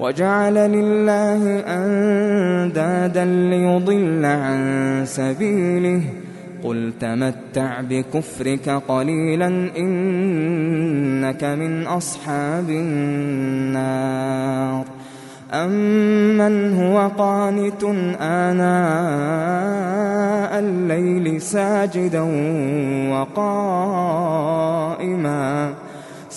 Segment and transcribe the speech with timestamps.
[0.00, 6.02] وجعل لله أندادا ليضل عن سبيله.
[6.64, 9.46] قل تمتع بكفرك قليلا
[9.78, 13.98] إنك من أصحاب النار.
[15.54, 17.84] أمن هو قانت
[18.20, 18.68] آناء
[20.58, 22.20] الليل ساجدا
[23.12, 24.48] وقائما.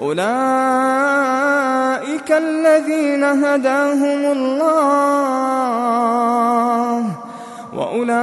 [0.00, 0.28] أولئك
[2.32, 4.78] الذين هداهم الله
[7.74, 8.18] وأولئك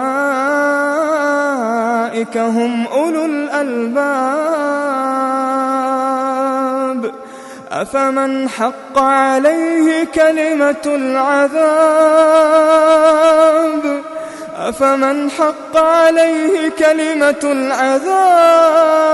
[2.37, 4.35] هم أولو الألباب.
[7.71, 12.35] أفمن حق عليه كلمة العذاب؟
[14.57, 19.05] أفمن حق عليه كلمة العذاب؟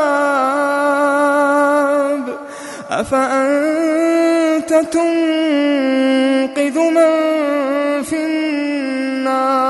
[2.92, 7.12] أفأنت تنقذ من
[8.04, 9.62] في النار؟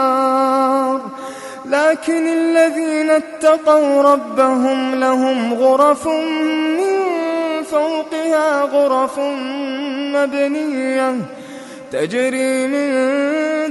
[1.66, 7.12] لكن الذين اتقوا ربهم لهم غرف من
[7.72, 9.20] فوقها غرف
[10.16, 11.16] مبنية
[11.92, 12.92] تجري من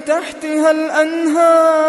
[0.04, 1.80] تحتها الأنهار.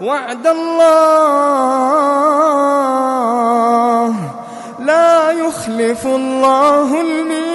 [0.00, 2.55] وعد الله
[5.66, 7.50] يخلف الله الميعاد.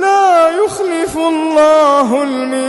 [0.00, 2.64] لا يخلف الله الميعاد.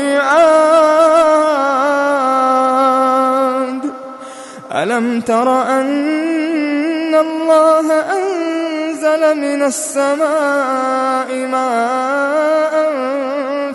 [4.71, 12.75] ألم تر أن الله أنزل من السماء ماء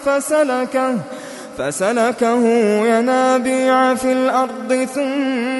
[0.04, 0.96] فسلكه
[1.58, 2.44] فسلكه
[2.86, 5.59] ينابيع في الأرض ثم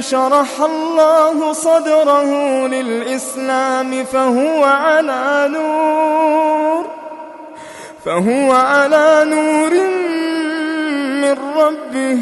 [0.00, 6.84] شرح الله صدره للإسلام فهو على نور
[8.04, 9.70] فهو على نور
[11.22, 12.18] من ربه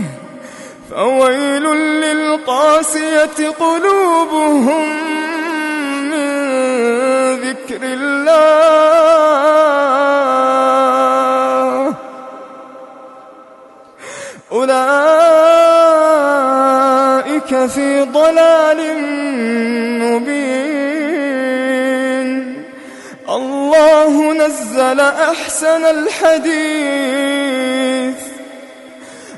[0.90, 1.62] فويل
[2.00, 4.84] للقاسية قلوبهم
[6.10, 6.30] من
[7.34, 8.34] ذكر الله.
[14.52, 15.73] أولئك
[17.48, 18.98] في ضلال
[19.98, 20.64] مبين.
[23.28, 26.54] الله نزل أحسن الحديث.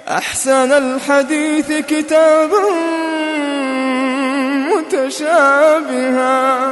[0.09, 2.71] أحسن الحديث كتابا
[4.77, 6.71] متشابها.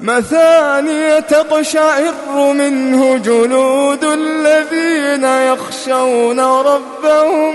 [0.00, 7.54] مثانية تقشعر منه جلود الذين يخشون ربهم.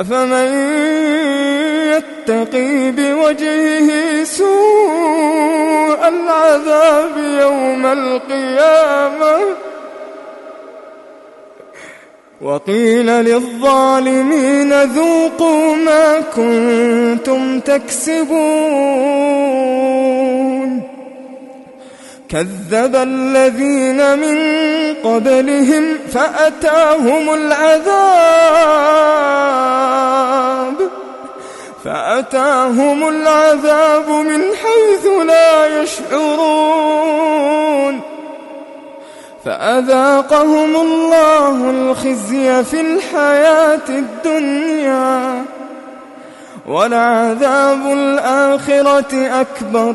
[0.00, 0.52] أفمن
[1.92, 9.40] يتقي بوجهه سوء العذاب يوم القيامة؟
[12.40, 18.40] وقيل للظالمين ذوقوا ما كنتم تكسبون.
[22.30, 24.38] كذب الذين من
[25.04, 28.70] قبلهم فأتاهم العذاب
[31.84, 37.20] فأتاهم العذاب من حيث لا يشعرون.
[39.44, 45.44] فأذاقهم الله الخزي في الحياة الدنيا
[46.66, 49.94] ولعذاب الآخرة أكبر.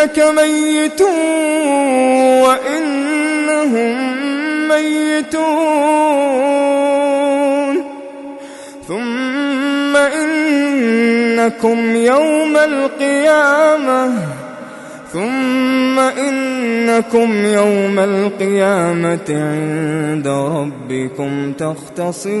[0.00, 1.00] إنك ميت
[2.46, 3.96] وإنهم
[4.68, 5.50] ميتون.
[8.88, 14.12] ثم إنكم يوم القيامة.
[15.12, 22.40] ثم إنكم يوم القيامة عند ربكم تختصمون.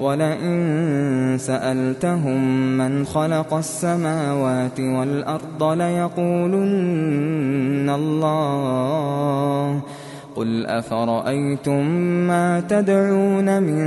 [0.00, 2.40] ولئن سألتهم
[2.78, 6.70] من خلق السماوات والأرض ليقولن
[7.90, 9.80] الله
[10.36, 11.86] قل أفرأيتم
[12.26, 13.82] ما تدعون من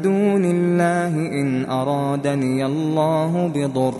[0.00, 3.94] دون الله إن أرادني الله بضر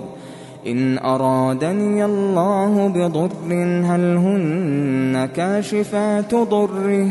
[0.66, 3.52] إن أرادني الله بضر
[3.84, 7.08] هل هن كاشفات ضره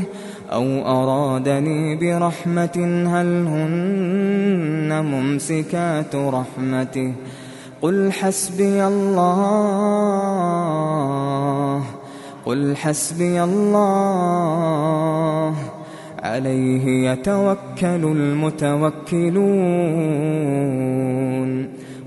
[0.54, 7.14] أو أرادني برحمة هل هن ممسكات رحمته؟
[7.82, 9.44] قل حسبي الله
[12.46, 14.34] قل حسبي الله
[16.24, 19.54] عليه يتوكل المتوكلون.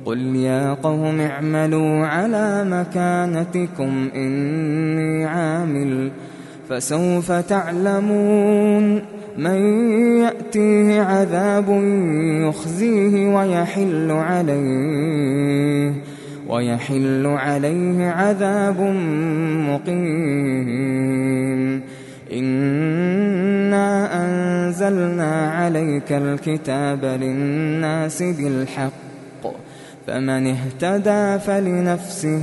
[0.05, 6.11] قل يا قوم اعملوا على مكانتكم إني عامل
[6.68, 9.02] فسوف تعلمون
[9.38, 9.61] من
[10.18, 11.68] يأتيه عذاب
[12.49, 15.92] يخزيه ويحل عليه
[16.49, 18.80] ويحل عليه عذاب
[19.70, 21.82] مقيم.
[22.32, 28.92] إنا أنزلنا عليك الكتاب للناس بالحق
[30.06, 32.42] فمن اهتدى فلنفسه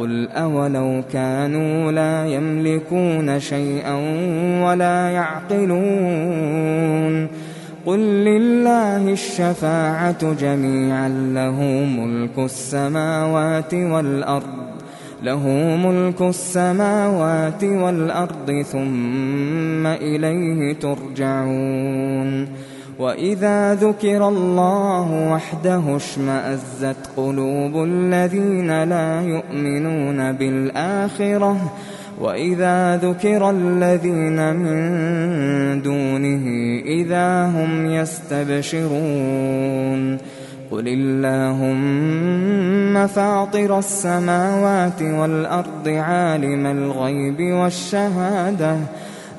[0.00, 3.94] قل أولو كانوا لا يملكون شيئا
[4.64, 6.40] ولا يعقلون
[7.86, 11.62] قل لله الشفاعة جميعا له
[11.98, 14.60] ملك السماوات والأرض
[15.22, 22.48] له ملك السماوات والأرض ثم إليه ترجعون
[23.00, 31.72] وإذا ذكر الله وحده اشمأزت قلوب الذين لا يؤمنون بالآخرة
[32.20, 36.44] وإذا ذكر الذين من دونه
[36.84, 38.90] إذا هم يستبشرون
[40.70, 41.86] قل اللهم
[43.06, 48.76] فاطر السماوات والأرض عالم الغيب والشهادة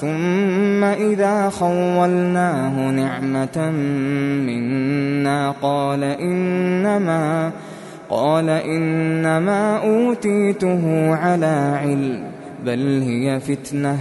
[0.00, 3.70] ثم إذا خولناه نعمة
[4.46, 7.50] منا قال إنما
[8.10, 12.22] قال إنما أوتيته على علم
[12.64, 13.98] بل هي فتنة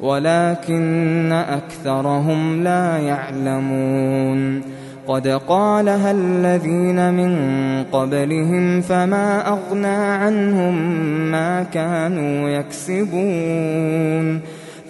[0.00, 4.62] ولكن أكثرهم لا يعلمون
[5.06, 7.34] قد قالها الذين من
[7.92, 10.74] قبلهم فما أغنى عنهم
[11.30, 14.40] ما كانوا يكسبون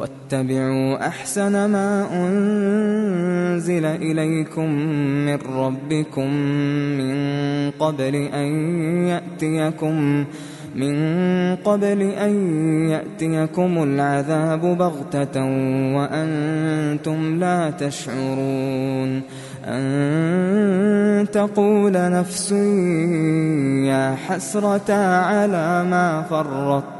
[0.00, 4.70] واتبعوا أحسن ما أنزل إليكم
[5.26, 6.30] من ربكم
[6.98, 7.14] من
[7.70, 8.48] قبل أن
[9.06, 10.24] يأتيكم
[10.76, 10.96] من
[11.56, 12.32] قبل أن
[12.88, 15.44] يأتيكم العذاب بغتة
[15.96, 19.22] وأنتم لا تشعرون
[19.64, 22.52] أن تقول نفس
[23.84, 26.99] يا حسرة على ما فرطت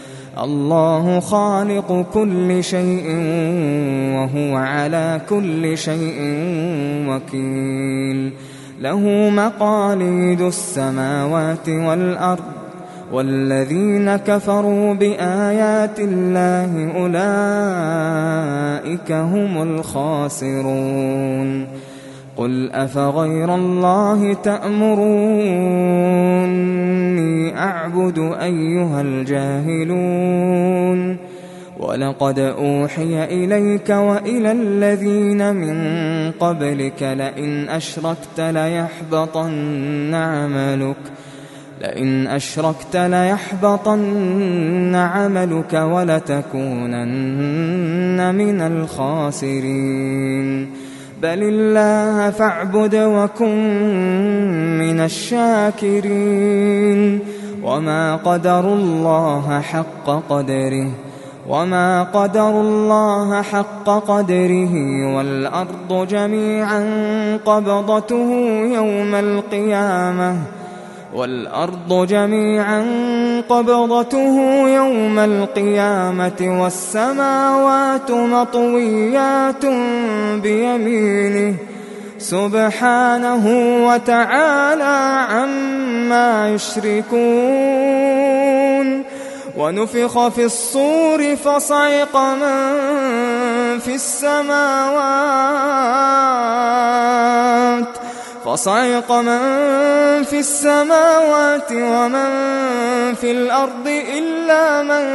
[0.41, 3.05] الله خالق كل شيء
[4.15, 6.19] وهو على كل شيء
[7.07, 8.31] وكيل.
[8.81, 12.43] له مقاليد السماوات والأرض
[13.13, 16.91] والذين كفروا بآيات الله
[18.81, 21.67] أولئك هم الخاسرون.
[22.37, 25.11] قل أفغير الله تأمروني
[27.57, 31.17] أعبد أيها الجاهلون
[31.79, 40.97] ولقد أوحي إليك وإلى الذين من قبلك لئن أشركت ليحبطن عملك
[41.81, 47.15] لئن أشركت ليحبطن عملك ولتكونن
[48.35, 50.11] من الخاسرين
[51.21, 53.57] بل الله فاعبد وكن
[54.79, 56.39] من الشاكرين
[57.63, 60.87] وما قدروا الله حق قدره
[61.49, 64.73] وما قدر الله حق قدره
[65.15, 66.87] والأرض جميعا
[67.45, 68.31] قبضته
[68.73, 70.37] يوم القيامة
[71.13, 72.81] والأرض جميعا
[73.49, 79.65] قبضته يوم القيامة والسماوات مطويات
[80.43, 81.55] بيمينه
[82.17, 83.45] سبحانه
[83.87, 87.91] وتعالى عما يشركون
[89.57, 95.51] ونفخ في الصور فصعق من في السماوات
[98.45, 99.39] فصعق من
[100.23, 102.29] في السماوات ومن
[103.21, 105.05] في الأرض إلا من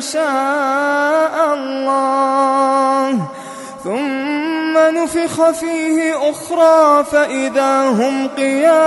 [0.00, 3.18] شاء الله.
[3.84, 8.80] ثم نفخ فيه أخرى فإذا هم قيام.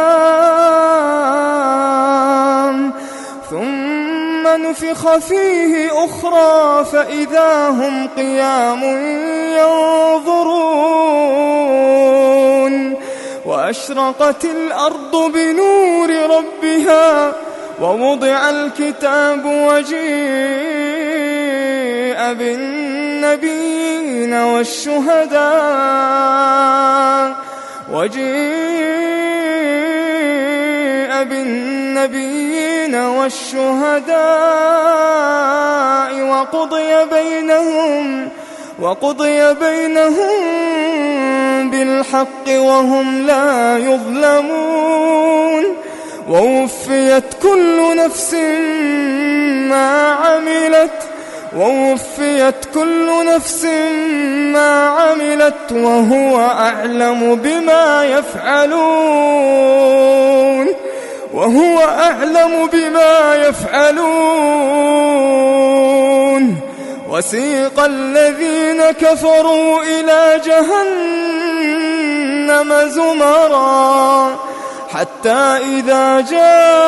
[3.50, 8.84] ثم نفخ فيه أخرى فإذا هم قيام
[9.60, 10.54] ينظرون.
[13.46, 17.34] وأشرقت الأرض بنور ربها
[17.82, 20.04] ووضع الكتاب وجيء
[22.34, 25.44] بالنبيين والشهداء
[27.92, 28.34] وجيء
[31.24, 34.14] بالنبيين والشهداء
[36.22, 38.30] وقضي بينهم
[38.80, 40.64] وقضي بينهم
[41.84, 45.64] بالحق وهم لا يظلمون
[46.30, 48.34] ووفيت كل نفس
[49.70, 50.92] ما عملت
[51.58, 53.66] ووفيت كل نفس
[54.54, 58.84] ما عملت وهو أعلم بما يفعلون
[61.34, 64.84] وهو أعلم بما يفعلون
[67.14, 71.94] وسيق الذين كفروا إلى جهنم
[72.90, 74.36] زمرا
[74.94, 76.80] حتى إذا جاءوها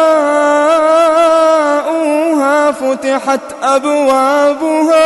[2.71, 5.05] فتحت أبوابها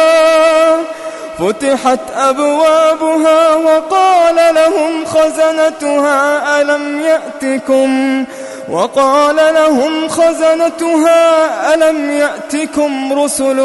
[1.40, 8.26] فتحت أبوابها وقال لهم خزنتها ألم يأتكم؟
[8.72, 13.60] وقال لهم خزنتها ألم يأتكم رسل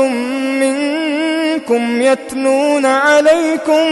[1.55, 3.87] منكم يتلون عليكم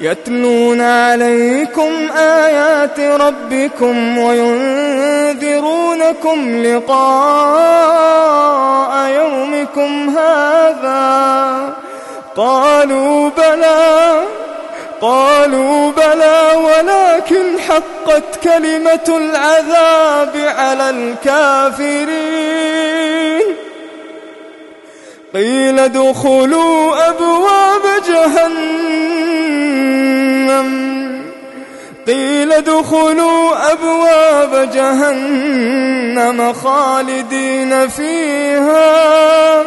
[0.00, 5.58] يتلون عليكم آيات ربكم وينذرونكم
[6.62, 7.88] لقاء
[9.08, 11.74] يومكم هذا.
[12.36, 14.20] قالوا بلى
[15.00, 22.38] قالوا بلى ولكن حقت كلمة العذاب على الكافرين.
[25.34, 28.88] قيل ادخلوا أبواب جهنم.
[32.06, 39.62] قيل ادخلوا أبواب جهنم خالدين فيها.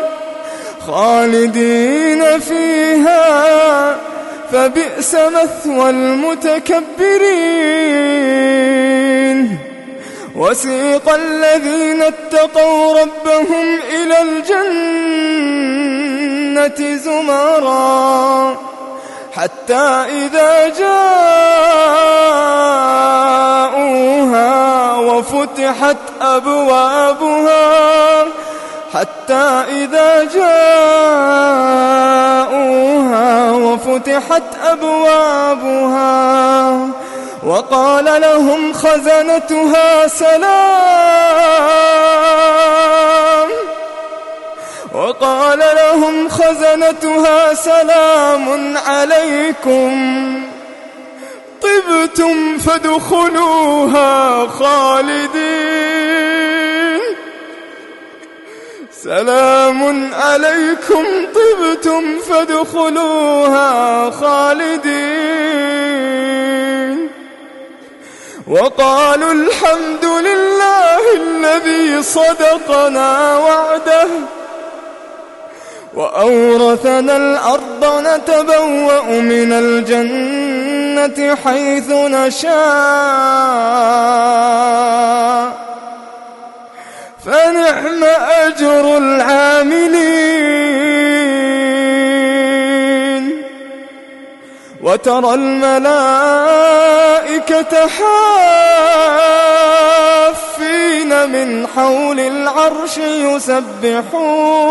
[0.88, 3.95] خالدين فيها.
[4.52, 6.91] فبئس مثوى المتكبرين.
[10.35, 14.51] وسيق الذين اتقوا ربهم إلى الجنة
[16.95, 18.57] زمرا
[19.33, 21.01] حتى إذا جاءوها
[24.95, 28.25] وفتحت أبوابها
[28.93, 30.61] حتى إذا جاءوها
[37.62, 40.41] وقال لهم خزنتها سلام.
[44.93, 49.91] وقال لهم خزنتها سلام عليكم.
[51.62, 55.82] طبتم فادخلوها خالدين.
[59.04, 63.71] سلام عليكم طبتم فادخلوها
[64.10, 65.52] خالدين.
[68.47, 74.08] وقالوا الحمد لله الذي صدقنا وعده
[75.93, 82.51] وأورثنا الأرض نتبوأ من الجنة حيث نشاء
[87.25, 88.04] فنعم
[88.45, 90.62] أجر العاملين
[94.83, 96.67] وترى الملائكة
[100.27, 104.61] حافين من حول العرش يسبحون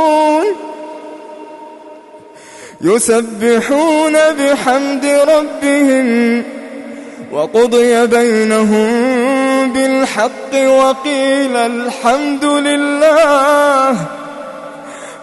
[2.81, 6.45] يسبحون بحمد ربهم
[7.33, 14.20] وقضي بينهم بالحق وقيل الحمد لله.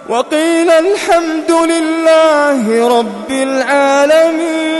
[0.09, 4.77] وقيل الحمد لله رب العالمين.